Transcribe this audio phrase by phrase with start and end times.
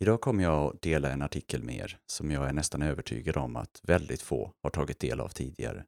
[0.00, 3.56] Idag kommer jag att dela en artikel med er som jag är nästan övertygad om
[3.56, 5.84] att väldigt få har tagit del av tidigare.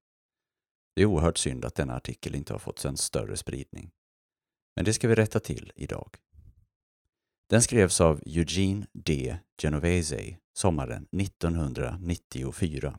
[0.95, 3.91] Det är oerhört synd att denna artikel inte har fått en större spridning.
[4.77, 6.17] Men det ska vi rätta till idag.
[7.51, 9.39] Den skrevs av Eugene D.
[9.63, 12.99] Genovese sommaren 1994.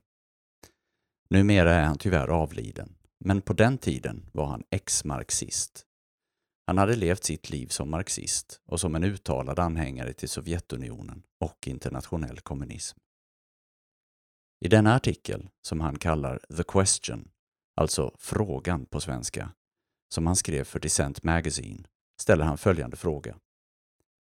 [1.29, 5.85] Numera är han tyvärr avliden, men på den tiden var han ex-marxist
[6.69, 11.67] han hade levt sitt liv som marxist och som en uttalad anhängare till Sovjetunionen och
[11.67, 12.97] internationell kommunism.
[14.65, 17.31] I denna artikel, som han kallar The Question,
[17.75, 19.53] alltså frågan på svenska,
[20.13, 21.87] som han skrev för Dissent Magazine,
[22.21, 23.39] ställer han följande fråga.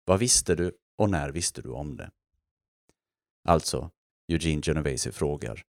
[0.05, 2.11] Vad visste du och när visste du om det?
[3.47, 3.91] Alltså,
[4.31, 5.61] Eugene Genovese frågar,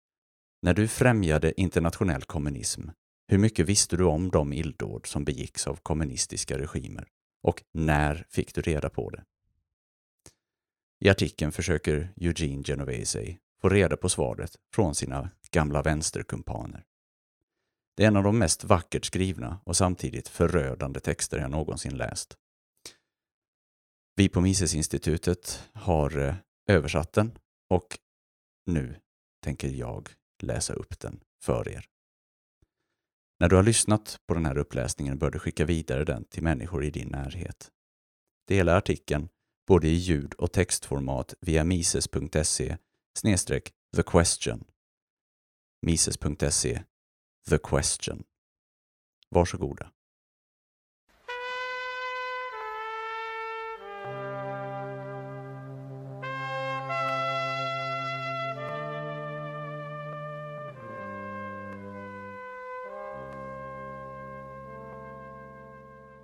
[0.61, 2.89] när du främjade internationell kommunism,
[3.27, 7.07] hur mycket visste du om de illdåd som begicks av kommunistiska regimer
[7.43, 9.23] och när fick du reda på det?
[10.99, 16.85] I artikeln försöker Eugene Genovese få reda på svaret från sina gamla vänsterkumpaner.
[17.95, 22.37] Det är en av de mest vackert skrivna och samtidigt förödande texter jag någonsin läst.
[24.15, 26.35] Vi på Misesinstitutet har eh,
[26.67, 27.37] översatt den
[27.69, 27.99] och
[28.65, 28.95] nu
[29.43, 30.09] tänker jag
[30.41, 31.85] läsa upp den för er.
[33.39, 36.83] När du har lyssnat på den här uppläsningen bör du skicka vidare den till människor
[36.83, 37.71] i din närhet.
[38.47, 39.29] Dela artikeln
[39.67, 42.77] både i ljud och textformat via mises.se
[43.95, 44.63] the question.
[45.81, 46.83] Mises.se
[47.49, 48.23] The question.
[49.29, 49.91] Varsågoda.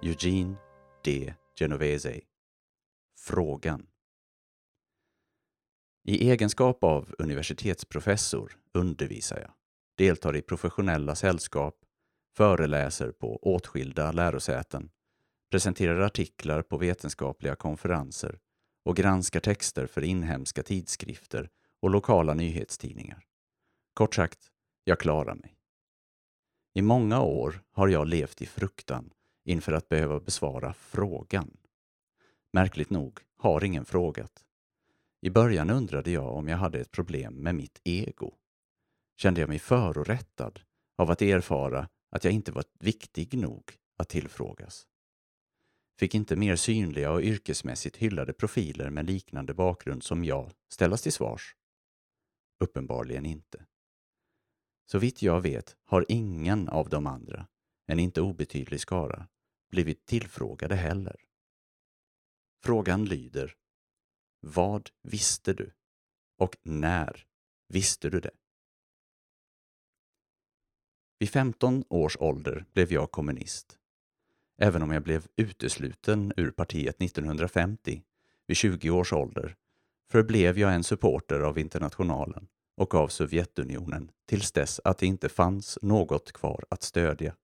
[0.05, 0.55] Eugene
[1.03, 1.33] D.
[1.59, 2.21] Genovese.
[3.17, 3.87] Frågan.
[6.03, 9.51] I egenskap av universitetsprofessor undervisar jag,
[9.97, 11.75] deltar i professionella sällskap,
[12.35, 14.89] föreläser på åtskilda lärosäten,
[15.51, 18.39] presenterar artiklar på vetenskapliga konferenser
[18.85, 21.49] och granskar texter för inhemska tidskrifter
[21.81, 23.25] och lokala nyhetstidningar.
[23.93, 24.39] Kort sagt,
[24.83, 25.55] jag klarar mig.
[26.73, 29.13] I många år har jag levt i fruktan
[29.45, 31.57] inför att behöva besvara frågan.
[32.53, 34.45] Märkligt nog har ingen frågat.
[35.21, 38.33] I början undrade jag om jag hade ett problem med mitt ego.
[39.17, 40.59] Kände jag mig förorättad
[40.97, 43.63] av att erfara att jag inte var viktig nog
[43.97, 44.87] att tillfrågas.
[45.99, 51.13] Fick inte mer synliga och yrkesmässigt hyllade profiler med liknande bakgrund som jag ställas till
[51.13, 51.55] svars?
[52.59, 53.65] Uppenbarligen inte.
[54.85, 57.47] Så vitt jag vet har ingen av de andra,
[57.85, 59.27] en inte obetydlig skara,
[59.73, 61.15] blivit tillfrågade heller.
[62.63, 63.55] Frågan lyder
[64.39, 65.71] Vad visste du?
[66.37, 67.25] Och när
[67.67, 68.31] visste du det?
[71.19, 73.79] Vid 15 års ålder blev jag kommunist.
[74.57, 78.03] Även om jag blev utesluten ur partiet 1950,
[78.47, 79.55] vid 20 års ålder,
[80.11, 82.47] förblev jag en supporter av Internationalen
[82.77, 87.35] och av Sovjetunionen tills dess att det inte fanns något kvar att stödja.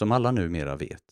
[0.00, 1.04] Som alla numera vet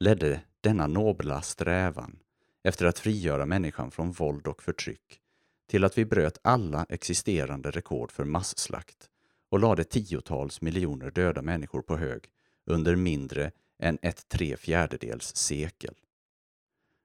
[0.00, 2.18] ledde denna nobla strävan
[2.62, 5.20] efter att frigöra människan från våld och förtryck
[5.68, 9.10] till att vi bröt alla existerande rekord för masslakt
[9.48, 12.24] och lade tiotals miljoner döda människor på hög
[12.66, 15.94] under mindre än ett tre fjärdedels sekel.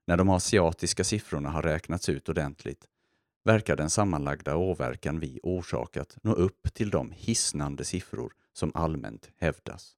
[0.05, 2.87] När de asiatiska siffrorna har räknats ut ordentligt
[3.43, 9.97] verkar den sammanlagda åverkan vi orsakat nå upp till de hisnande siffror som allmänt hävdas.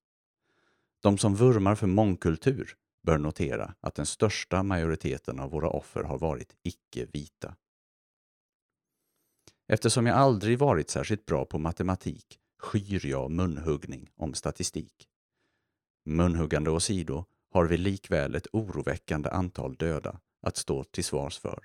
[1.02, 6.18] De som vurmar för mångkultur bör notera att den största majoriteten av våra offer har
[6.18, 7.56] varit icke-vita.
[9.68, 15.10] Eftersom jag aldrig varit särskilt bra på matematik skyr jag munhuggning om statistik.
[16.06, 21.64] Munhuggande åsido har vi likväl ett oroväckande antal döda att stå till svars för.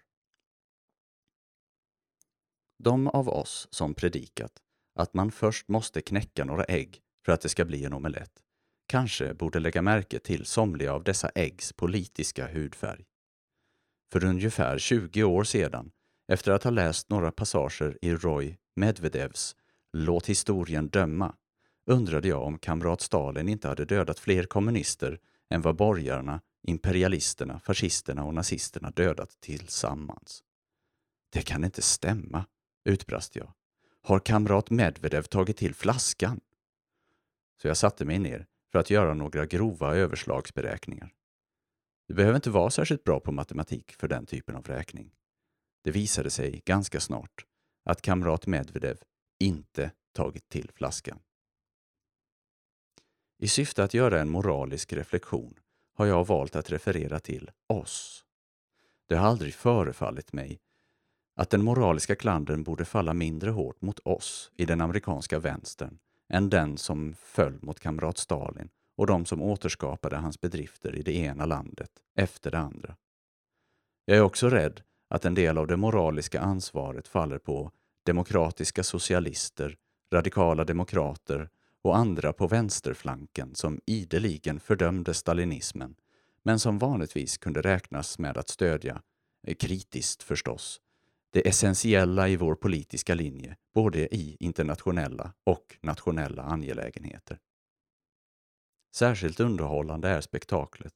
[2.78, 4.62] De av oss som predikat
[4.94, 8.42] att man först måste knäcka några ägg för att det ska bli en omelett
[8.86, 13.04] kanske borde lägga märke till somliga av dessa äggs politiska hudfärg.
[14.12, 15.90] För ungefär 20 år sedan,
[16.28, 19.56] efter att ha läst några passager i Roy Medvedevs
[19.96, 21.34] Låt historien döma,
[21.86, 25.20] undrade jag om kamrat Stalin inte hade dödat fler kommunister
[25.50, 30.42] än vad borgarna, imperialisterna, fascisterna och nazisterna dödat tillsammans.
[31.32, 32.46] Det kan inte stämma,
[32.84, 33.52] utbrast jag.
[34.02, 36.40] Har kamrat Medvedev tagit till flaskan?
[37.62, 41.12] Så jag satte mig ner för att göra några grova överslagsberäkningar.
[42.08, 45.10] Du behöver inte vara särskilt bra på matematik för den typen av räkning.
[45.84, 47.46] Det visade sig ganska snart
[47.84, 48.98] att kamrat Medvedev
[49.40, 51.18] inte tagit till flaskan.
[53.38, 55.54] I syfte att göra en moralisk reflektion
[55.94, 58.24] har jag valt att referera till oss.
[59.08, 60.60] Det har aldrig förefallit mig
[61.34, 65.98] att den moraliska klandern borde falla mindre hårt mot oss i den amerikanska vänstern
[66.34, 71.16] än den som föll mot kamrat Stalin och de som återskapade hans bedrifter i det
[71.16, 72.96] ena landet efter det andra.
[74.04, 77.70] Jag är också rädd att en del av det moraliska ansvaret faller på
[78.06, 79.76] demokratiska socialister,
[80.12, 81.48] radikala demokrater
[81.82, 85.94] och andra på vänsterflanken som ideligen fördömde stalinismen
[86.42, 89.02] men som vanligtvis kunde räknas med att stödja,
[89.46, 90.80] eh, kritiskt förstås,
[91.34, 97.38] det essentiella i vår politiska linje, både i internationella och nationella angelägenheter.
[98.94, 100.94] Särskilt underhållande är spektaklet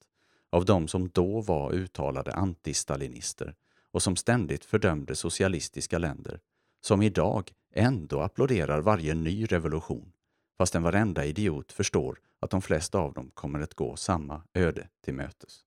[0.49, 3.55] av de som då var uttalade antistalinister
[3.91, 6.39] och som ständigt fördömde socialistiska länder,
[6.81, 10.11] som idag ändå applåderar varje ny revolution,
[10.57, 15.13] fastän varenda idiot förstår att de flesta av dem kommer att gå samma öde till
[15.13, 15.65] mötes.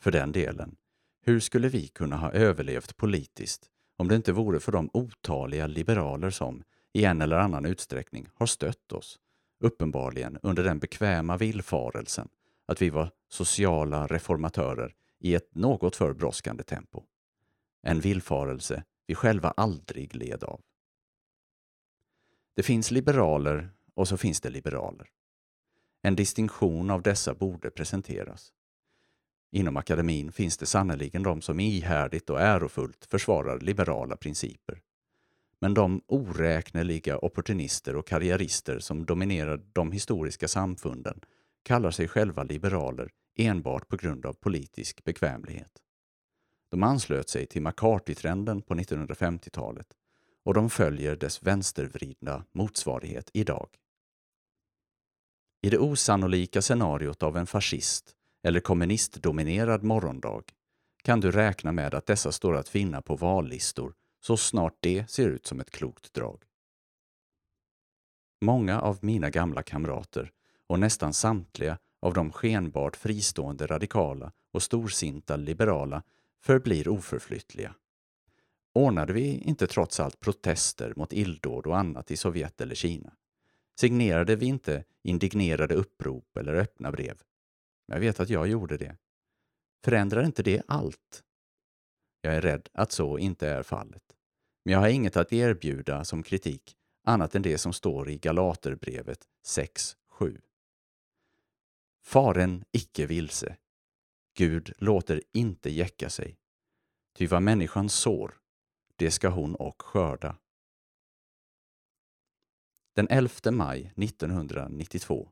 [0.00, 0.76] För den delen,
[1.26, 6.30] hur skulle vi kunna ha överlevt politiskt om det inte vore för de otaliga liberaler
[6.30, 6.62] som,
[6.92, 9.18] i en eller annan utsträckning, har stött oss,
[9.60, 12.28] uppenbarligen under den bekväma villfarelsen
[12.66, 17.02] att vi var sociala reformatörer i ett något för brådskande tempo.
[17.82, 20.60] En villfarelse vi själva aldrig led av.
[22.56, 25.08] Det finns liberaler och så finns det liberaler.
[26.02, 28.52] En distinktion av dessa borde presenteras.
[29.56, 34.80] Inom akademin finns det sannerligen de som ihärdigt och ärofullt försvarar liberala principer.
[35.60, 41.20] Men de oräkneliga opportunister och karriärister som dominerar de historiska samfunden
[41.62, 45.72] kallar sig själva liberaler enbart på grund av politisk bekvämlighet.
[46.70, 49.88] De anslöt sig till McCarthy-trenden på 1950-talet
[50.44, 53.68] och de följer dess vänstervridna motsvarighet idag.
[55.62, 58.15] I det osannolika scenariot av en fascist
[58.46, 60.42] eller kommunistdominerad morgondag
[61.02, 65.28] kan du räkna med att dessa står att finna på vallistor så snart det ser
[65.28, 66.42] ut som ett klokt drag.
[68.40, 70.32] Många av mina gamla kamrater
[70.66, 76.02] och nästan samtliga av de skenbart fristående radikala och storsinta liberala
[76.42, 77.74] förblir oförflyttliga.
[78.74, 83.12] Ordnade vi inte trots allt protester mot illdåd och annat i Sovjet eller Kina?
[83.80, 87.22] Signerade vi inte indignerade upprop eller öppna brev?
[87.86, 88.96] Jag vet att jag gjorde det.
[89.84, 91.24] Förändrar inte det allt?
[92.20, 94.16] Jag är rädd att så inte är fallet.
[94.64, 99.28] Men jag har inget att erbjuda som kritik annat än det som står i Galaterbrevet
[99.46, 100.40] 6.7.
[102.04, 103.56] Faren icke vilse.
[104.36, 106.38] Gud låter inte jäcka sig.
[107.16, 108.34] Ty vad människan sår,
[108.96, 110.36] det ska hon och skörda.
[112.94, 115.30] Den 11 maj 1992,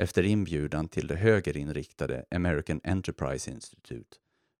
[0.00, 4.16] efter inbjudan till det högerinriktade American Enterprise Institute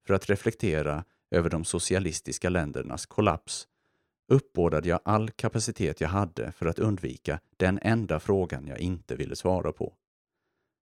[0.06, 3.68] för att reflektera över de socialistiska ländernas kollaps,
[4.28, 9.36] uppbådade jag all kapacitet jag hade för att undvika den enda frågan jag inte ville
[9.36, 9.94] svara på.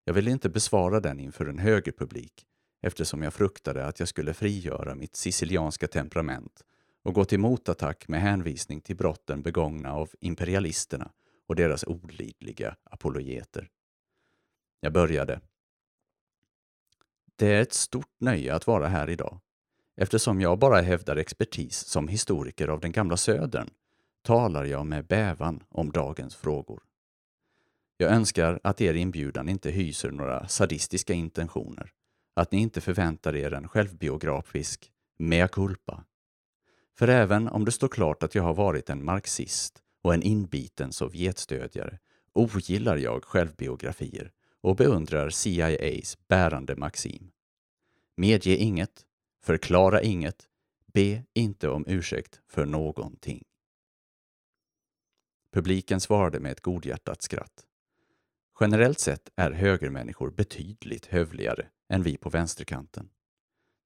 [0.05, 2.47] Jag ville inte besvara den inför en högerpublik
[2.83, 6.65] eftersom jag fruktade att jag skulle frigöra mitt sicilianska temperament
[7.03, 11.11] och gå till motattack med hänvisning till brotten begångna av imperialisterna
[11.49, 13.71] och deras olidliga apologeter.
[14.81, 15.41] Jag började.
[17.37, 19.41] Det är ett stort nöje att vara här idag.
[19.97, 23.71] Eftersom jag bara hävdar expertis som historiker av den gamla södern
[24.23, 26.83] talar jag med bävan om dagens frågor.
[27.97, 31.93] Jag önskar att er inbjudan inte hyser några sadistiska intentioner,
[32.35, 36.05] att ni inte förväntar er en självbiografisk mea culpa.
[36.99, 40.93] För även om det står klart att jag har varit en marxist och en inbiten
[40.93, 41.99] Sovjetstödjare
[42.33, 47.31] ogillar jag självbiografier och beundrar CIAs bärande maxim.
[48.17, 49.07] Medge inget,
[49.43, 50.49] förklara inget,
[50.87, 53.45] be inte om ursäkt för någonting.
[55.53, 57.65] Publiken svarade med ett godhjärtat skratt.
[58.61, 63.11] Generellt sett är högermänniskor betydligt hövligare än vi på vänsterkanten.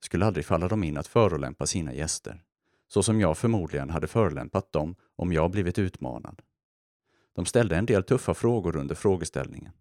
[0.01, 2.45] Skulle aldrig falla dem in att förolämpa sina gäster,
[2.89, 6.43] så som jag förmodligen hade förolämpat dem om jag blivit utmanad.
[7.35, 9.73] De ställde en del tuffa frågor under frågeställningen,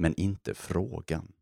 [0.00, 1.32] men inte frågan.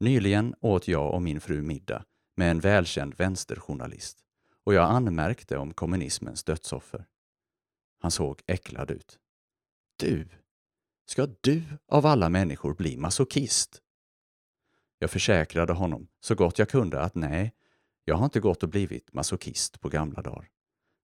[0.00, 2.04] Nyligen åt jag och min fru middag
[2.36, 4.24] med en välkänd vänsterjournalist
[4.64, 7.06] och jag anmärkte om kommunismens dödsoffer.
[7.98, 9.18] Han såg äcklad ut.
[9.96, 10.28] Du,
[11.06, 13.82] Ska du av alla människor bli masochist?
[14.98, 17.54] Jag försäkrade honom så gott jag kunde att nej,
[18.04, 20.48] jag har inte gått och blivit masochist på gamla dagar.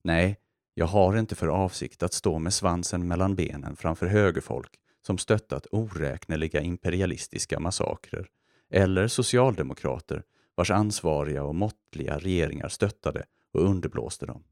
[0.02, 0.40] Nej,
[0.74, 5.66] jag har inte för avsikt att stå med svansen mellan benen framför högerfolk som stöttat
[5.70, 8.28] oräkneliga imperialistiska massakrer
[8.70, 10.22] eller socialdemokrater
[10.54, 14.44] vars ansvariga och måttliga regeringar stöttade och underblåste dem.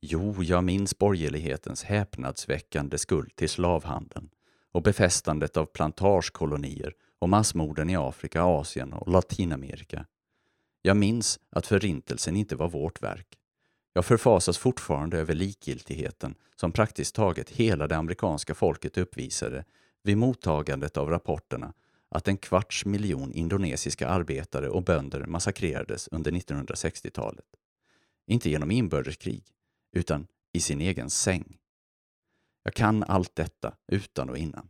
[0.00, 4.30] Jo, jag minns borgerlighetens häpnadsväckande skuld till slavhandeln
[4.72, 10.06] och befästandet av plantagekolonier och massmorden i Afrika, Asien och Latinamerika.
[10.82, 13.37] Jag minns att förintelsen inte var vårt verk.
[13.98, 19.64] Jag förfasas fortfarande över likgiltigheten som praktiskt taget hela det amerikanska folket uppvisade
[20.02, 21.72] vid mottagandet av rapporterna
[22.08, 27.44] att en kvarts miljon indonesiska arbetare och bönder massakrerades under 1960-talet.
[28.26, 29.44] Inte genom inbördeskrig,
[29.92, 31.58] utan i sin egen säng.
[32.62, 34.68] Jag kan allt detta utan och innan.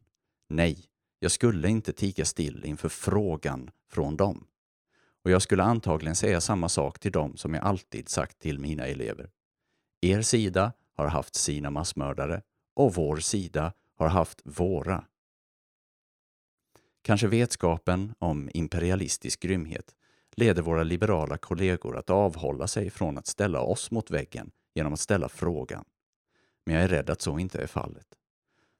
[0.48, 0.84] Nej,
[1.18, 4.46] jag skulle inte tiga still inför frågan från dem.
[5.28, 8.86] Och jag skulle antagligen säga samma sak till dem som jag alltid sagt till mina
[8.86, 9.30] elever.
[10.00, 12.42] Er sida har haft sina massmördare
[12.74, 15.04] och vår sida har haft våra.
[17.02, 19.94] Kanske vetskapen om imperialistisk grymhet
[20.36, 25.00] leder våra liberala kollegor att avhålla sig från att ställa oss mot väggen genom att
[25.00, 25.84] ställa frågan.
[26.66, 28.06] Men jag är rädd att så inte är fallet.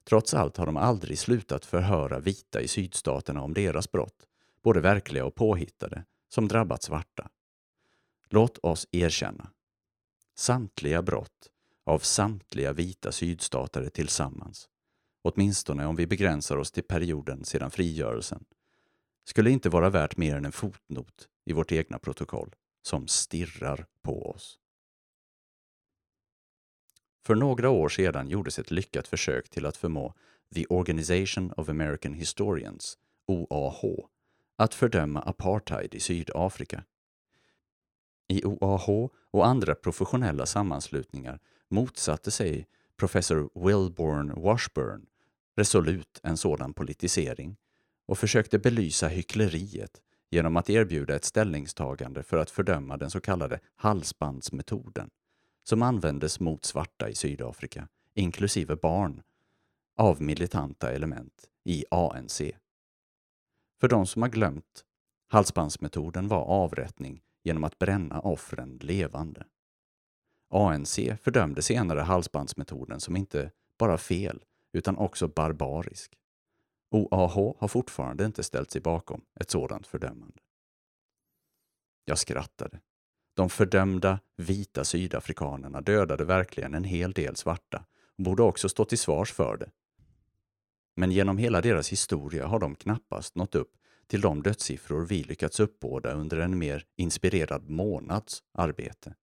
[0.03, 4.27] Trots allt har de aldrig slutat förhöra vita i sydstaterna om deras brott,
[4.63, 7.29] både verkliga och påhittade, som drabbat svarta.
[8.29, 9.51] Låt oss erkänna.
[10.35, 11.51] Samtliga brott
[11.85, 14.69] av samtliga vita sydstatare tillsammans,
[15.21, 18.45] åtminstone om vi begränsar oss till perioden sedan frigörelsen,
[19.23, 24.29] skulle inte vara värt mer än en fotnot i vårt egna protokoll som stirrar på
[24.29, 24.59] oss.
[27.25, 30.13] För några år sedan gjordes ett lyckat försök till att förmå
[30.55, 33.83] The Organization of American Historians, OAH,
[34.59, 36.83] att fördöma apartheid i Sydafrika.
[38.27, 41.39] I OAH och andra professionella sammanslutningar
[41.69, 45.05] motsatte sig professor Wilborn Washburn
[45.55, 47.57] resolut en sådan politisering
[48.05, 53.59] och försökte belysa hyckleriet genom att erbjuda ett ställningstagande för att fördöma den så kallade
[53.75, 55.09] halsbandsmetoden
[55.63, 59.21] som användes mot svarta i Sydafrika, inklusive barn,
[59.97, 62.41] av militanta element i ANC.
[63.79, 64.85] För de som har glömt,
[65.27, 69.45] halsbandsmetoden var avrättning genom att bränna offren levande.
[70.49, 74.43] ANC fördömde senare halsbandsmetoden som inte bara fel,
[74.73, 76.17] utan också barbarisk.
[76.91, 80.39] OAH har fortfarande inte ställt sig bakom ett sådant fördömande.
[82.05, 82.79] Jag skrattade.
[83.33, 87.85] De fördömda vita sydafrikanerna dödade verkligen en hel del svarta
[88.17, 89.71] och borde också stå till svars för det.
[90.99, 93.71] Men genom hela deras historia har de knappast nått upp
[94.07, 99.15] till de dödssiffror vi lyckats uppbåda under en mer inspirerad månads arbete.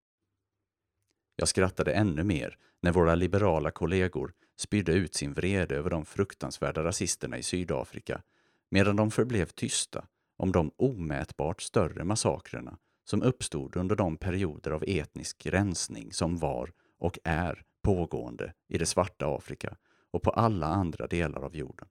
[1.37, 6.85] Jag skrattade ännu mer när våra liberala kollegor spydde ut sin vrede över de fruktansvärda
[6.85, 8.23] rasisterna i Sydafrika
[8.71, 10.07] medan de förblev tysta
[10.37, 16.73] om de omätbart större massakrerna som uppstod under de perioder av etnisk rensning som var
[16.99, 19.77] och är pågående i det svarta Afrika
[20.11, 21.89] och på alla andra delar av jorden.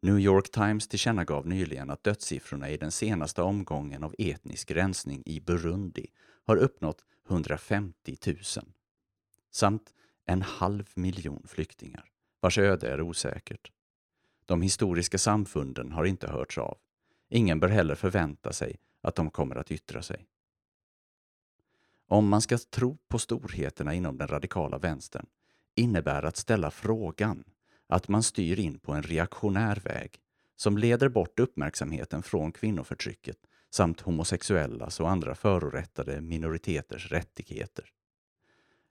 [0.00, 5.40] New York Times tillkännagav nyligen att dödssiffrorna i den senaste omgången av etnisk rensning i
[5.40, 6.06] Burundi
[6.44, 8.36] har uppnått 150 000
[9.50, 13.72] samt en halv miljon flyktingar vars öde är osäkert.
[14.44, 16.78] De historiska samfunden har inte hörts av.
[17.28, 20.26] Ingen bör heller förvänta sig att de kommer att yttra sig.
[22.08, 25.26] Om man ska tro på storheterna inom den radikala vänstern
[25.76, 27.44] innebär att ställa frågan
[27.88, 30.20] att man styr in på en reaktionär väg
[30.56, 33.36] som leder bort uppmärksamheten från kvinnoförtrycket
[33.70, 37.84] samt homosexuellas och andra förorättade minoriteters rättigheter.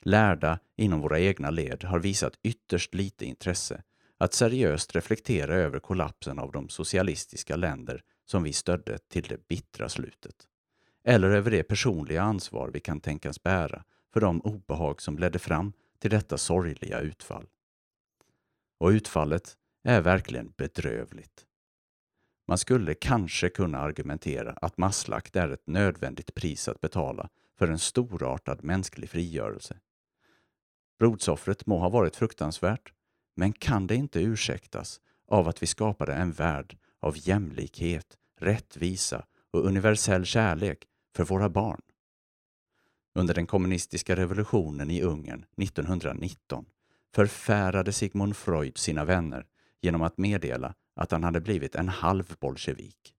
[0.01, 3.83] Lärda inom våra egna led har visat ytterst lite intresse
[4.17, 9.89] att seriöst reflektera över kollapsen av de socialistiska länder som vi stödde till det bittra
[9.89, 10.35] slutet.
[11.03, 15.73] Eller över det personliga ansvar vi kan tänkas bära för de obehag som ledde fram
[16.05, 17.45] till detta sorgliga utfall.
[18.79, 21.45] Och utfallet är verkligen bedrövligt.
[22.47, 27.79] Man skulle kanske kunna argumentera att masslakt är ett nödvändigt pris att betala för en
[27.79, 29.79] storartad mänsklig frigörelse.
[30.99, 32.93] Blodsoffret må ha varit fruktansvärt,
[33.35, 39.65] men kan det inte ursäktas av att vi skapade en värld av jämlikhet, rättvisa och
[39.65, 41.81] universell kärlek för våra barn.
[43.17, 46.65] Under den kommunistiska revolutionen i Ungern 1919
[47.15, 49.45] förfärade Sigmund Freud sina vänner
[49.81, 53.15] genom att meddela att han hade blivit en halv bolsjevik.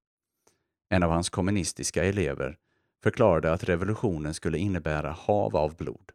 [0.89, 2.59] En av hans kommunistiska elever
[3.03, 6.13] förklarade att revolutionen skulle innebära hav av blod,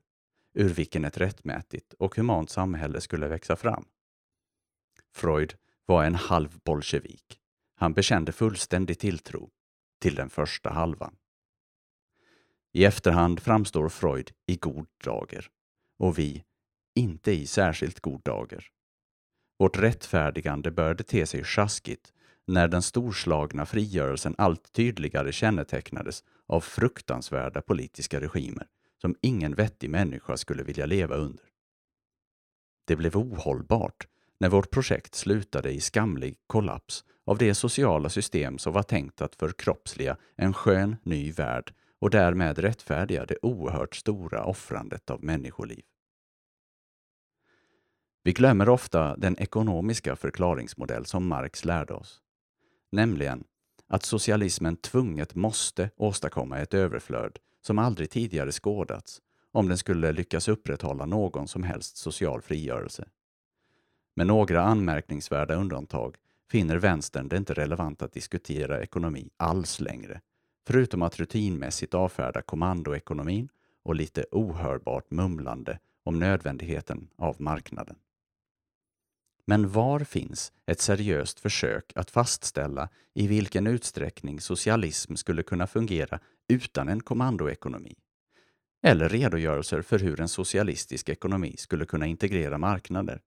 [0.54, 3.86] ur vilken ett rättmätigt och humant samhälle skulle växa fram.
[5.14, 7.40] Freud var en halv bolsjevik.
[7.76, 9.50] Han bekände fullständig tilltro
[10.00, 11.16] till den första halvan.
[12.74, 15.48] I efterhand framstår Freud i god dager
[16.00, 16.44] och vi
[16.96, 18.68] inte i särskilt god dager.
[19.60, 22.14] Vårt rättfärdigande började te sig sjaskigt
[22.48, 28.68] när den storslagna frigörelsen allt tydligare kännetecknades av fruktansvärda politiska regimer
[29.02, 31.46] som ingen vettig människa skulle vilja leva under.
[32.88, 34.08] Det blev ohållbart
[34.40, 39.36] när vårt projekt slutade i skamlig kollaps av det sociala system som var tänkt att
[39.36, 45.84] förkroppsliga en skön ny värld och därmed rättfärdiga det oerhört stora offrandet av människoliv.
[48.24, 52.22] Vi glömmer ofta den ekonomiska förklaringsmodell som Marx lärde oss,
[52.92, 53.44] nämligen
[53.88, 60.48] att socialismen tvunget måste åstadkomma ett överflöd som aldrig tidigare skådats om den skulle lyckas
[60.48, 63.08] upprätthålla någon som helst social frigörelse.
[64.16, 66.16] Med några anmärkningsvärda undantag
[66.52, 70.22] finner vänstern det inte relevant att diskutera ekonomi alls längre,
[70.68, 73.50] förutom att rutinmässigt avfärda kommandoekonomin
[73.84, 77.96] och lite ohörbart mumlande om nödvändigheten av marknaden.
[79.46, 86.20] Men var finns ett seriöst försök att fastställa i vilken utsträckning socialism skulle kunna fungera
[86.48, 87.96] utan en kommandoekonomi?
[88.84, 93.22] Eller redogörelser för hur en socialistisk ekonomi skulle kunna integrera marknader?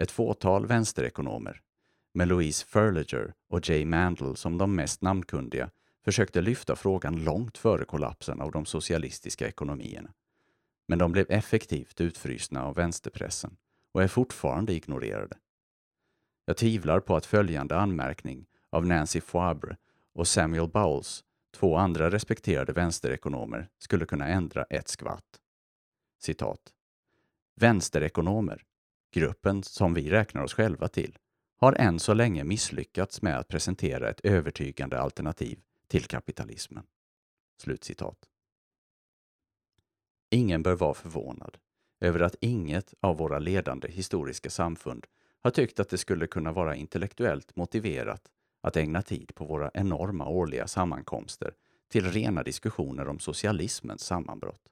[0.00, 1.60] Ett fåtal vänsterekonomer,
[2.14, 5.70] med Louise Furlager och Jay Mandel som de mest namnkundiga,
[6.08, 10.12] försökte lyfta frågan långt före kollapsen av de socialistiska ekonomierna.
[10.86, 13.56] Men de blev effektivt utfrysna av vänsterpressen
[13.92, 15.36] och är fortfarande ignorerade.
[16.44, 19.76] Jag tvivlar på att följande anmärkning av Nancy Foibre
[20.14, 21.24] och Samuel Bowles,
[21.56, 25.40] två andra respekterade vänsterekonomer, skulle kunna ändra ett skvatt.
[26.18, 26.60] Citat.
[27.56, 28.62] Vänsterekonomer,
[29.12, 31.18] gruppen som vi räknar oss själva till,
[31.56, 36.86] har än så länge misslyckats med att presentera ett övertygande alternativ till kapitalismen.
[37.62, 38.28] Slutcitat.
[40.30, 41.58] Ingen bör vara förvånad
[42.00, 45.06] över att inget av våra ledande historiska samfund
[45.42, 50.28] har tyckt att det skulle kunna vara intellektuellt motiverat att ägna tid på våra enorma
[50.28, 51.54] årliga sammankomster
[51.88, 54.68] till rena diskussioner om socialismens sammanbrott.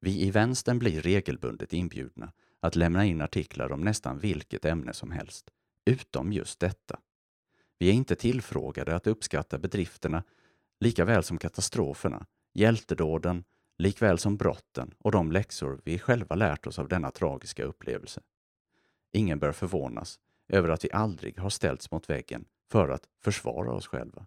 [0.00, 5.10] Vi i vänstern blir regelbundet inbjudna att lämna in artiklar om nästan vilket ämne som
[5.10, 5.50] helst,
[5.84, 7.00] utom just detta.
[7.78, 10.24] Vi är inte tillfrågade att uppskatta bedrifterna
[10.80, 13.44] lika väl som katastroferna, hjältedåden
[13.78, 18.20] likväl som brotten och de läxor vi själva lärt oss av denna tragiska upplevelse.
[19.12, 23.86] Ingen bör förvånas över att vi aldrig har ställts mot väggen för att försvara oss
[23.86, 24.26] själva.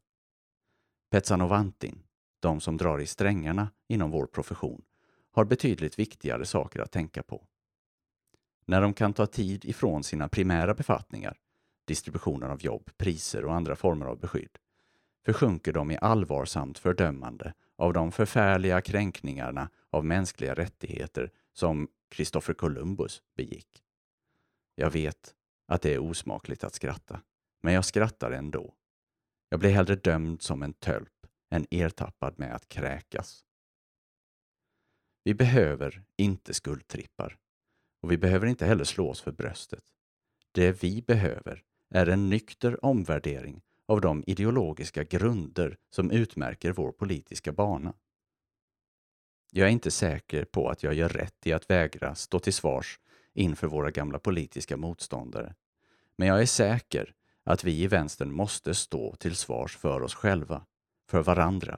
[1.10, 2.04] Petsanovantin,
[2.40, 4.82] de som drar i strängarna inom vår profession,
[5.32, 7.48] har betydligt viktigare saker att tänka på.
[8.66, 11.40] När de kan ta tid ifrån sina primära befattningar,
[11.92, 14.58] distributionen av jobb, priser och andra former av beskydd,
[15.26, 23.24] försjunker de i allvarsamt fördömande av de förfärliga kränkningarna av mänskliga rättigheter som Kristoffer Columbus
[23.36, 23.84] begick.
[24.76, 25.36] Jag vet
[25.68, 27.22] att det är osmakligt att skratta,
[27.62, 28.74] men jag skrattar ändå.
[29.50, 33.46] Jag blir hellre dömd som en tölp än ertappad med att kräkas.
[35.24, 37.38] Vi behöver inte skuldtrippar
[38.02, 39.84] och vi behöver inte heller slå oss för bröstet.
[40.52, 47.52] Det vi behöver är en nykter omvärdering av de ideologiska grunder som utmärker vår politiska
[47.52, 47.94] bana.
[49.52, 53.00] Jag är inte säker på att jag gör rätt i att vägra stå till svars
[53.34, 55.56] inför våra gamla politiska motståndare.
[56.16, 60.66] Men jag är säker att vi i vänstern måste stå till svars för oss själva,
[61.10, 61.78] för varandra,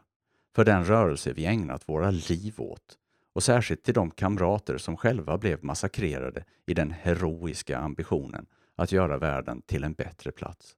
[0.56, 2.98] för den rörelse vi ägnat våra liv åt
[3.34, 8.46] och särskilt till de kamrater som själva blev massakrerade i den heroiska ambitionen
[8.76, 10.78] att göra världen till en bättre plats.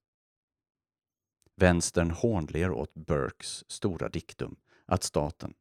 [1.55, 4.55] Vänstern hånler åt Burkes stora diktum
[4.85, 5.53] att staten,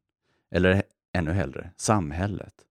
[0.51, 2.65] eller ännu hellre samhället,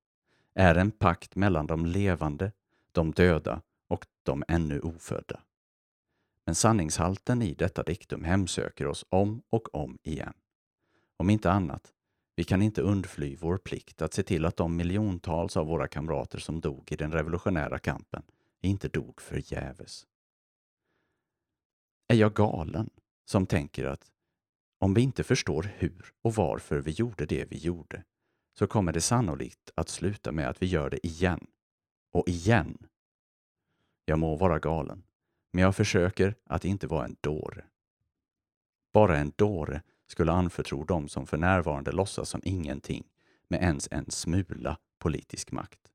[0.54, 2.52] är en pakt mellan de levande,
[2.92, 5.40] de döda och de ännu ofödda.
[6.46, 10.34] Men sanningshalten i detta diktum hemsöker oss om och om igen.
[11.16, 11.92] Om inte annat,
[12.36, 16.38] vi kan inte undfly vår plikt att se till att de miljontals av våra kamrater
[16.38, 18.22] som dog i den revolutionära kampen
[18.66, 20.06] inte dog förgäves.
[22.08, 22.90] Är jag galen
[23.24, 24.10] som tänker att
[24.78, 28.04] om vi inte förstår hur och varför vi gjorde det vi gjorde
[28.58, 31.46] så kommer det sannolikt att sluta med att vi gör det igen
[32.12, 32.86] och igen.
[34.04, 35.02] Jag må vara galen,
[35.52, 37.64] men jag försöker att inte vara en dåre.
[38.92, 43.04] Bara en dåre skulle anförtro dem som för närvarande låtsas som ingenting
[43.48, 45.93] med ens en smula politisk makt.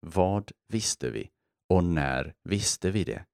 [0.00, 1.30] Vad visste vi
[1.68, 3.24] och när visste vi det?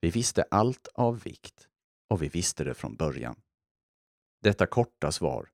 [0.00, 1.68] Vi visste allt av vikt
[2.08, 3.40] och vi visste det från början.
[4.42, 5.50] Detta korta svar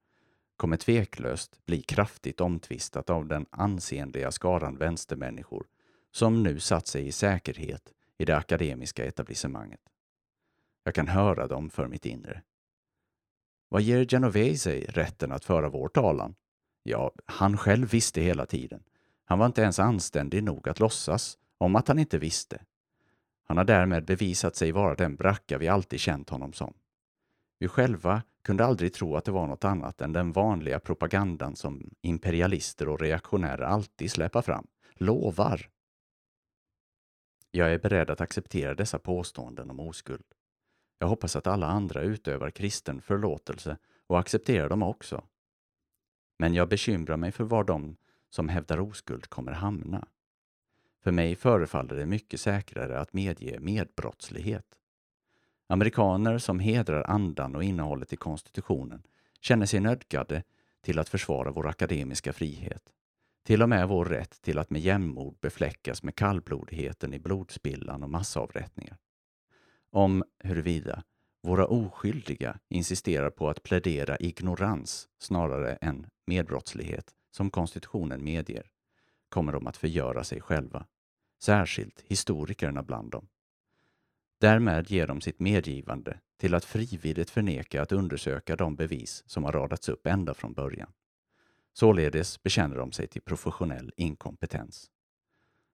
[0.57, 5.67] kommer tveklöst bli kraftigt omtvistat av den ansenliga skaran vänstermänniskor
[6.11, 9.81] som nu satt sig i säkerhet i det akademiska etablissemanget.
[10.85, 12.43] Jag kan höra dem för mitt inre.
[13.69, 16.35] Vad ger Genovese rätten att föra vår talan?
[16.83, 18.83] Ja, han själv visste hela tiden.
[19.25, 22.61] Han var inte ens anständig nog att låtsas om att han inte visste.
[23.45, 26.75] Han har därmed bevisat sig vara den bracka vi alltid känt honom som.
[27.59, 31.91] Vi själva kunde aldrig tro att det var något annat än den vanliga propagandan som
[32.01, 34.67] imperialister och reaktionärer alltid släpar fram.
[34.95, 35.71] Lovar!
[37.51, 40.25] Jag är beredd att acceptera dessa påståenden om oskuld.
[40.99, 45.25] Jag hoppas att alla andra utövar kristen förlåtelse och accepterar dem också.
[46.39, 47.97] Men jag bekymrar mig för var de
[48.35, 50.09] som hävdar oskuld kommer hamna.
[51.03, 54.67] För mig förefaller det mycket säkrare att medge medbrottslighet.
[55.67, 59.03] Amerikaner som hedrar andan och innehållet i konstitutionen
[59.41, 60.43] känner sig nödgade
[60.81, 62.83] till att försvara vår akademiska frihet.
[63.43, 68.11] Till och med vår rätt till att med jämnmod befläckas med kallblodigheten i blodspillan och
[68.11, 68.97] massavrättningar.
[69.91, 71.03] Om huruvida
[71.43, 78.71] våra oskyldiga insisterar på att plädera ignorans snarare än medbrottslighet som konstitutionen medger,
[79.29, 80.87] kommer de att förgöra sig själva,
[81.43, 83.29] särskilt historikerna bland dem.
[84.41, 89.53] Därmed ger de sitt medgivande till att frivilligt förneka att undersöka de bevis som har
[89.53, 90.93] radats upp ända från början.
[91.73, 94.91] Således bekänner de sig till professionell inkompetens.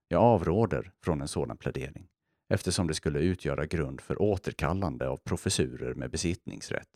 [0.09, 2.09] Jag avråder från en sådan plädering
[2.49, 6.89] eftersom det skulle utgöra grund för återkallande av professurer med besittningsrätt.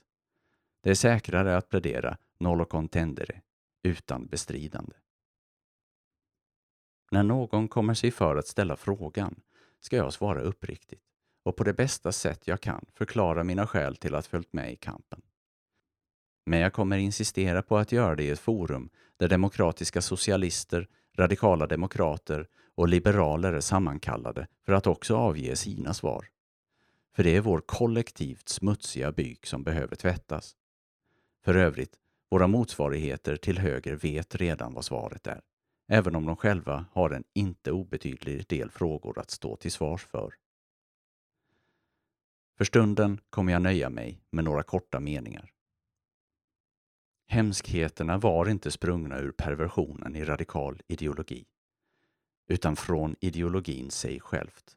[0.80, 3.40] Det är säkrare att plädera nolo contendere,
[3.84, 4.96] utan bestridande.
[7.10, 9.40] När någon kommer sig för att ställa frågan
[9.80, 11.02] ska jag svara uppriktigt
[11.42, 14.76] och på det bästa sätt jag kan förklara mina skäl till att följt med i
[14.76, 15.22] kampen.
[16.46, 21.66] Men jag kommer insistera på att göra det i ett forum där demokratiska socialister, radikala
[21.66, 26.26] demokrater och liberaler är sammankallade för att också avge sina svar.
[27.16, 30.56] För det är vår kollektivt smutsiga byk som behöver tvättas.
[31.44, 31.98] För övrigt,
[32.34, 35.40] våra motsvarigheter till höger vet redan vad svaret är,
[35.88, 40.34] även om de själva har en inte obetydlig del frågor att stå till svars för.
[42.58, 45.50] För stunden kommer jag nöja mig med några korta meningar.
[47.28, 51.44] Hemskheterna var inte sprungna ur perversionen i radikal ideologi,
[52.48, 54.76] utan från ideologin sig självt.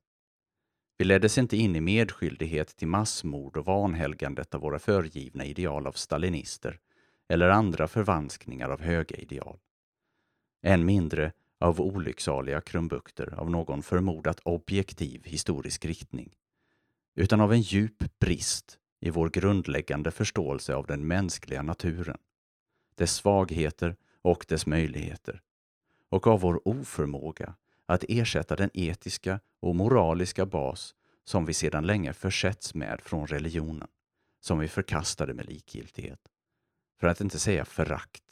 [0.98, 5.92] Vi leddes inte in i medskyldighet till massmord och vanhelgandet av våra förgivna ideal av
[5.92, 6.80] stalinister
[7.28, 9.58] eller andra förvanskningar av höga ideal.
[10.62, 16.36] Än mindre av olycksaliga krumbukter av någon förmodat objektiv historisk riktning
[17.16, 22.18] utan av en djup brist i vår grundläggande förståelse av den mänskliga naturen,
[22.96, 25.42] dess svagheter och dess möjligheter,
[26.10, 32.14] och av vår oförmåga att ersätta den etiska och moraliska bas som vi sedan länge
[32.14, 33.88] försetts med från religionen,
[34.40, 36.20] som vi förkastade med likgiltighet,
[37.00, 38.24] för att inte säga förakt.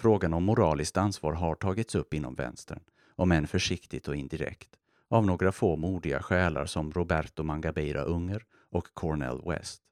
[0.00, 2.80] Frågan om moraliskt ansvar har tagits upp inom vänstern,
[3.14, 4.76] om än försiktigt och indirekt,
[5.08, 9.82] av några få modiga själar som Roberto Mangabeira Unger och Cornell West.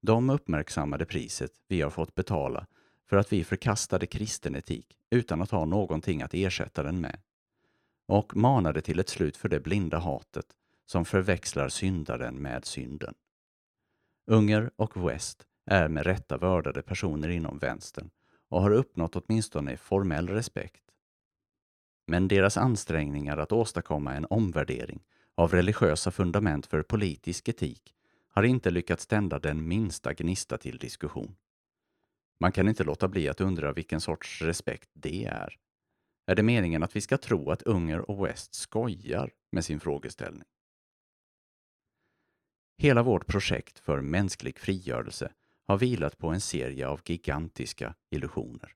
[0.00, 2.66] De uppmärksammade priset vi har fått betala
[3.08, 7.20] för att vi förkastade kristen etik utan att ha någonting att ersätta den med
[8.06, 10.46] och manade till ett slut för det blinda hatet
[10.86, 13.14] som förväxlar syndaren med synden.
[14.30, 18.10] Unger och West är med rätta vördade personer inom vänstern
[18.48, 20.82] och har uppnått åtminstone formell respekt
[22.08, 27.94] men deras ansträngningar att åstadkomma en omvärdering av religiösa fundament för politisk etik
[28.28, 31.36] har inte lyckats tända den minsta gnista till diskussion.
[32.40, 35.56] Man kan inte låta bli att undra vilken sorts respekt det är.
[36.26, 40.48] Är det meningen att vi ska tro att Unger och West skojar med sin frågeställning?
[42.80, 45.32] Hela vårt projekt för mänsklig frigörelse
[45.66, 48.74] har vilat på en serie av gigantiska illusioner.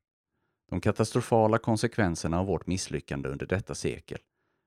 [0.70, 4.18] De katastrofala konsekvenserna av vårt misslyckande under detta sekel,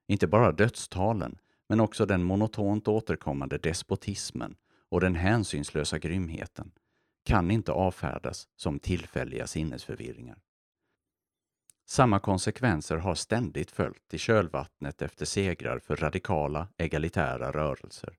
[0.08, 1.38] inte bara dödstalen,
[1.70, 4.56] men också den monotont återkommande despotismen
[4.90, 6.72] och den hänsynslösa grymheten,
[7.26, 10.38] kan inte avfärdas som tillfälliga sinnesförvirringar.
[11.88, 18.18] Samma konsekvenser har ständigt följt i kölvattnet efter segrar för radikala, egalitära rörelser.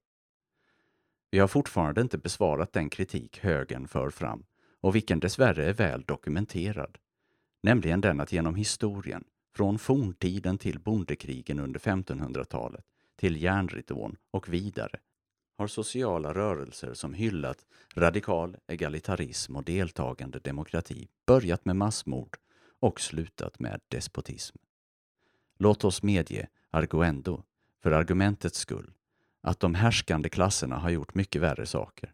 [1.30, 4.44] Vi har fortfarande inte besvarat den kritik högern för fram
[4.80, 6.98] och vilken dessvärre är väl dokumenterad,
[7.62, 9.24] nämligen den att genom historien,
[9.56, 12.84] från forntiden till bondekrigen under 1500-talet,
[13.16, 14.98] till järnridån och vidare,
[15.58, 22.36] har sociala rörelser som hyllat radikal egalitarism och deltagande demokrati börjat med massmord
[22.80, 24.56] och slutat med despotism.
[25.58, 27.42] Låt oss medge arguendo,
[27.82, 28.92] för argumentets skull,
[29.46, 32.12] att de härskande klasserna har gjort mycket värre saker.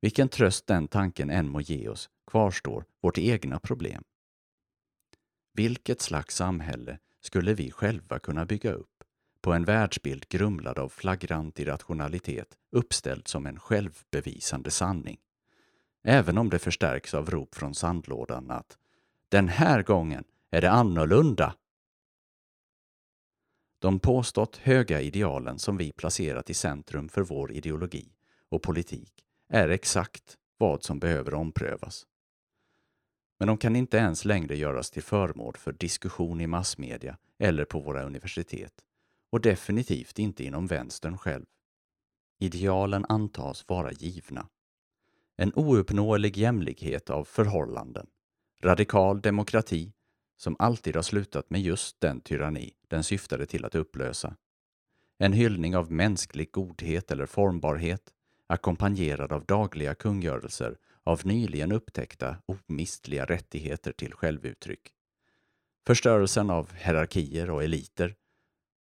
[0.00, 4.04] Vilken tröst den tanken än må ge oss kvarstår vårt egna problem.
[5.52, 9.04] Vilket slags samhälle skulle vi själva kunna bygga upp
[9.40, 15.18] på en världsbild grumlad av flagrant irrationalitet uppställd som en självbevisande sanning?
[16.02, 18.78] Även om det förstärks av rop från sandlådan att
[19.28, 21.54] den här gången är det annorlunda.
[23.84, 28.12] De påstått höga idealen som vi placerat i centrum för vår ideologi
[28.48, 32.06] och politik är exakt vad som behöver omprövas.
[33.38, 37.80] Men de kan inte ens längre göras till föremål för diskussion i massmedia eller på
[37.80, 38.74] våra universitet
[39.32, 41.46] och definitivt inte inom vänstern själv.
[42.40, 44.48] Idealen antas vara givna.
[45.36, 48.06] En ouppnåelig jämlikhet av förhållanden,
[48.62, 49.93] radikal demokrati
[50.36, 54.36] som alltid har slutat med just den tyranni den syftade till att upplösa.
[55.18, 58.12] En hyllning av mänsklig godhet eller formbarhet
[58.46, 64.92] ackompanjerad av dagliga kungörelser av nyligen upptäckta omistliga rättigheter till självuttryck.
[65.86, 68.14] Förstörelsen av hierarkier och eliter,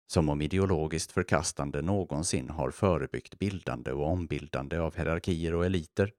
[0.08, 6.12] som om ideologiskt förkastande någonsin har förebyggt bildande och ombildande av hierarkier och eliter,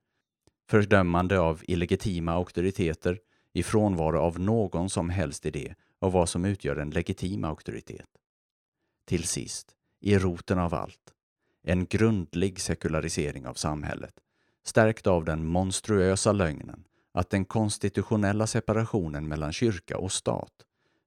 [0.71, 3.19] fördömande av illegitima auktoriteter
[3.55, 8.09] i frånvaro av någon som helst idé av vad som utgör en legitim auktoritet.
[9.05, 11.15] Till sist, i roten av allt,
[11.63, 14.15] en grundlig sekularisering av samhället,
[14.65, 20.53] stärkt av den monstruösa lögnen att den konstitutionella separationen mellan kyrka och stat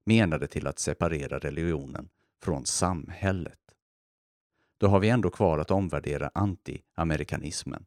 [0.03, 2.09] menade till att separera religionen
[2.43, 3.59] från samhället.
[4.77, 7.85] Då har vi ändå kvar att omvärdera anti-amerikanismen.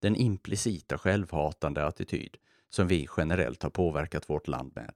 [0.00, 2.36] Den implicita självhatande attityd
[2.70, 4.94] som vi generellt har påverkat vårt land med,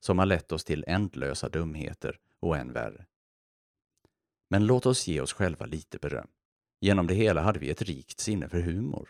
[0.00, 3.06] som har lett oss till ändlösa dumheter och än värre.
[4.50, 6.28] Men låt oss ge oss själva lite beröm.
[6.80, 9.08] Genom det hela hade vi ett rikt sinne för humor.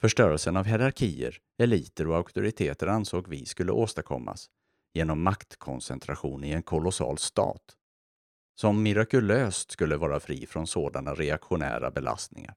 [0.00, 4.50] Förstörelsen av hierarkier, eliter och auktoriteter ansåg vi skulle åstadkommas
[4.94, 7.76] genom maktkoncentration i en kolossal stat,
[8.54, 12.54] som mirakulöst skulle vara fri från sådana reaktionära belastningar.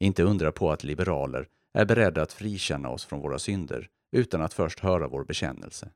[0.00, 4.54] Inte undra på att liberaler är beredda att frikänna oss från våra synder utan att
[4.54, 5.90] först höra vår bekännelse.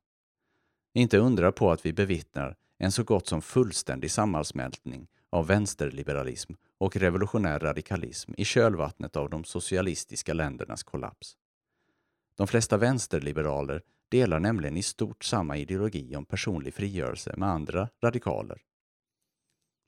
[0.94, 6.96] Inte undra på att vi bevittnar en så gott som fullständig sammansmältning av vänsterliberalism och
[6.96, 11.36] revolutionär radikalism i kölvattnet av de socialistiska ländernas kollaps.
[12.36, 18.62] De flesta vänsterliberaler delar nämligen i stort samma ideologi om personlig frigörelse med andra radikaler.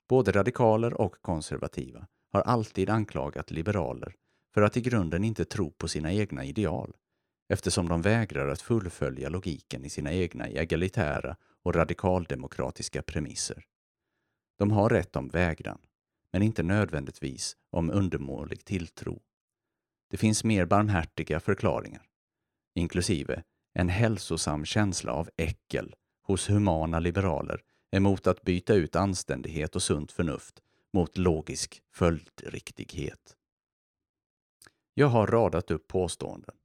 [0.09, 4.15] Både radikaler och konservativa har alltid anklagat liberaler
[4.55, 6.93] för att i grunden inte tro på sina egna ideal
[7.49, 13.65] eftersom de vägrar att fullfölja logiken i sina egna egalitära och radikaldemokratiska premisser.
[14.57, 15.77] De har rätt om vägran,
[16.31, 19.21] men inte nödvändigtvis om undermålig tilltro.
[20.09, 22.05] Det finns mer barmhärtiga förklaringar,
[22.75, 29.83] inklusive en hälsosam känsla av äckel hos humana liberaler emot att byta ut anständighet och
[29.83, 30.61] sunt förnuft
[30.93, 33.35] mot logisk följdriktighet.
[34.97, 36.55] Jag har radat upp påståenden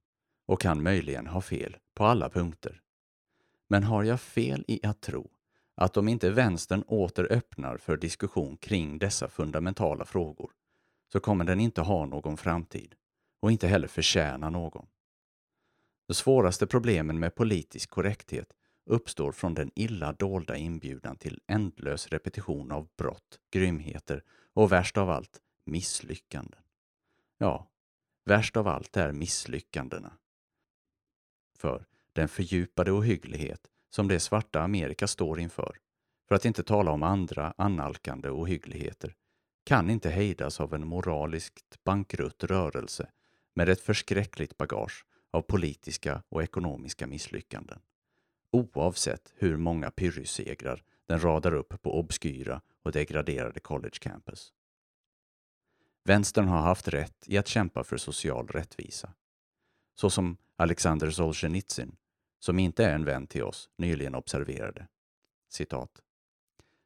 [0.47, 2.83] och kan möjligen ha fel på alla punkter.
[3.69, 5.31] Men har jag fel i att tro
[5.75, 10.51] att om inte vänstern åter öppnar för diskussion kring dessa fundamentala frågor
[11.13, 12.95] så kommer den inte ha någon framtid
[13.41, 14.87] och inte heller förtjäna någon.
[16.07, 18.53] De svåraste problemen med politisk korrekthet
[18.87, 25.11] uppstår från den illa dolda inbjudan till ändlös repetition av brott, grymheter och värst av
[25.11, 26.61] allt, misslyckanden.
[27.39, 27.71] Ja,
[28.25, 30.13] värst av allt är misslyckandena.
[31.59, 35.77] För den fördjupade ohygglighet som det svarta Amerika står inför,
[36.29, 39.15] för att inte tala om andra annalkande ohyggligheter,
[39.65, 43.11] kan inte hejdas av en moraliskt bankrutt rörelse
[43.55, 47.81] med ett förskräckligt bagage av politiska och ekonomiska misslyckanden.
[48.53, 54.53] Oavsett hur många pyrrhussegrar den radar upp på obskyra och degraderade college campus.
[56.05, 59.15] Vänstern har haft rätt i att kämpa för social rättvisa.
[59.95, 61.97] Så som Alexander Solzhenitsyn
[62.41, 64.87] som inte är en vän till oss, nyligen observerade.
[65.49, 66.03] Citat.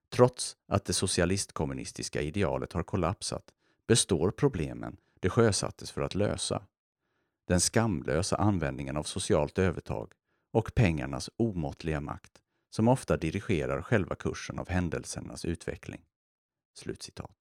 [0.08, 3.54] Trots att det socialistkommunistiska idealet har kollapsat
[3.86, 6.66] består problemen det sjösattes för att lösa.
[7.46, 10.12] Den skamlösa användningen av socialt övertag
[10.52, 16.04] och pengarnas omåttliga makt som ofta dirigerar själva kursen av händelsernas utveckling.
[16.74, 17.36] Slutcitat.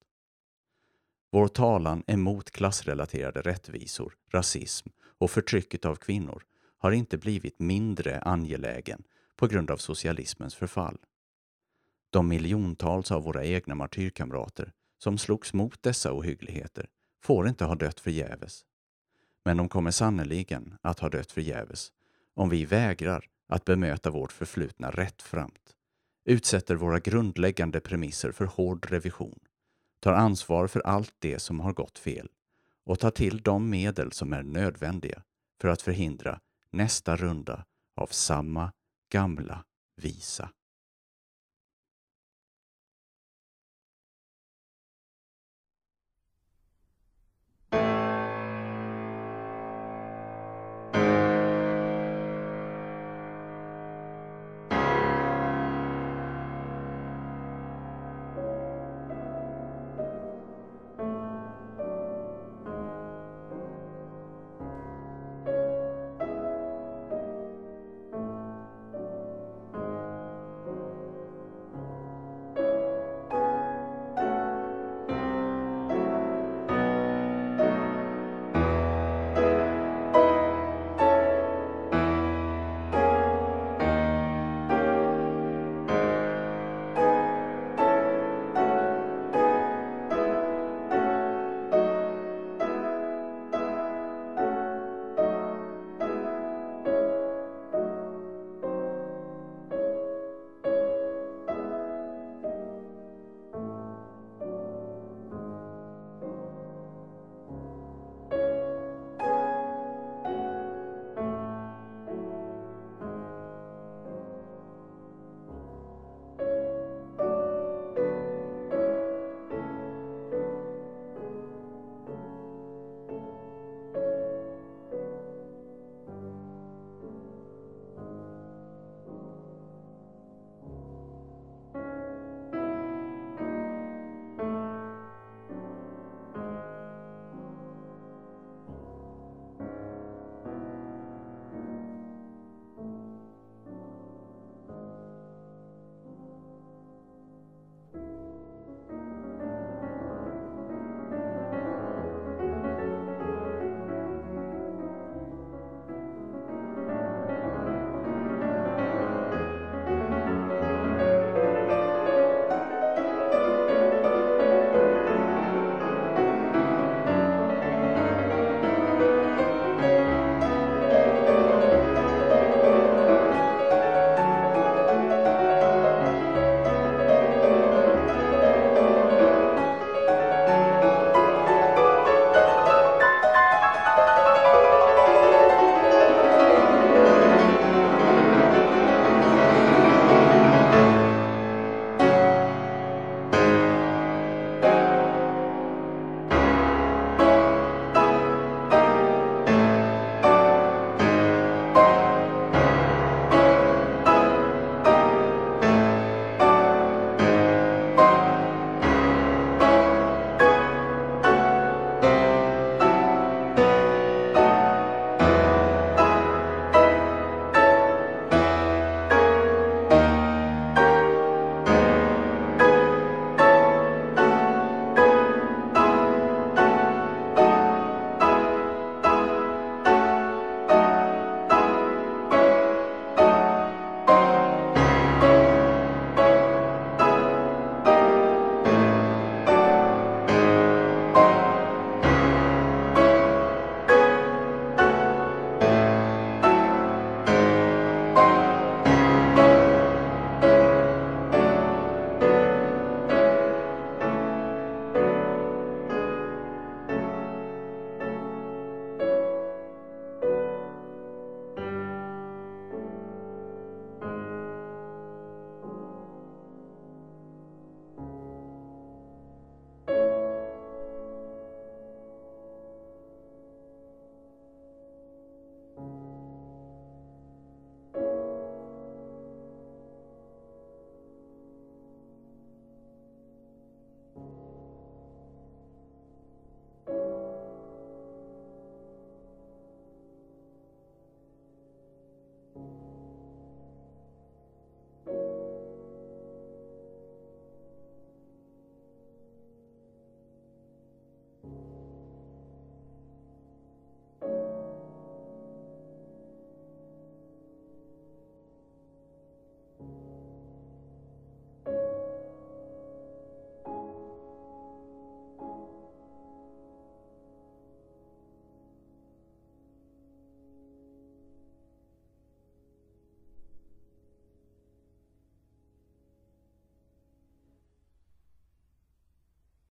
[1.34, 6.42] Vår talan emot klassrelaterade rättvisor, rasism och förtrycket av kvinnor
[6.78, 9.02] har inte blivit mindre angelägen
[9.36, 10.98] på grund av socialismens förfall.
[12.10, 16.88] De miljontals av våra egna martyrkamrater som slogs mot dessa ohyggligheter
[17.22, 18.64] får inte ha dött förgäves.
[19.44, 21.92] Men de kommer sannoliken att ha dött förgäves
[22.34, 25.74] om vi vägrar att bemöta vårt förflutna rättframt,
[26.24, 29.38] utsätter våra grundläggande premisser för hård revision,
[30.04, 32.28] tar ansvar för allt det som har gått fel
[32.86, 35.22] och tar till de medel som är nödvändiga
[35.60, 36.40] för att förhindra
[36.70, 37.64] nästa runda
[37.96, 38.72] av samma
[39.12, 39.64] gamla
[39.96, 40.50] visa.